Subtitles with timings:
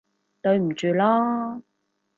[0.41, 1.61] 對唔住囉